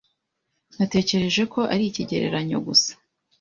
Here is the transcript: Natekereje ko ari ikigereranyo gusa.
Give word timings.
Natekereje 0.77 1.43
ko 1.53 1.59
ari 1.73 1.83
ikigereranyo 1.87 2.57
gusa. 2.67 2.91